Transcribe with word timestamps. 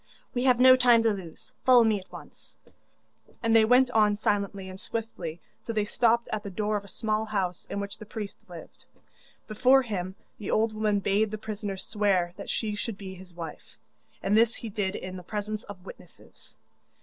'We 0.33 0.45
have 0.45 0.59
no 0.59 0.75
time 0.75 1.03
to 1.03 1.13
lose 1.13 1.53
follow 1.63 1.83
me 1.83 1.99
at 1.99 2.11
once,' 2.11 2.57
and 3.43 3.55
they 3.55 3.63
went 3.63 3.91
on 3.91 4.15
silently 4.15 4.67
and 4.67 4.79
swiftly 4.79 5.39
till 5.63 5.75
they 5.75 5.85
stopped 5.85 6.27
at 6.33 6.41
the 6.41 6.49
door 6.49 6.75
of 6.75 6.83
a 6.83 6.87
small 6.87 7.25
house 7.25 7.67
in 7.69 7.79
which 7.79 7.99
the 7.99 8.05
priest 8.07 8.37
lived. 8.49 8.85
Before 9.47 9.83
him 9.83 10.15
the 10.39 10.49
old 10.49 10.73
woman 10.73 11.01
bade 11.01 11.29
the 11.29 11.37
prisoner 11.37 11.77
swear 11.77 12.33
that 12.35 12.49
she 12.49 12.73
should 12.73 12.97
be 12.97 13.13
his 13.13 13.35
wife, 13.35 13.77
and 14.23 14.35
this 14.35 14.55
he 14.55 14.69
did 14.69 14.95
in 14.95 15.17
the 15.17 15.21
presence 15.23 15.61
of 15.65 15.85
witnesses. 15.85 16.57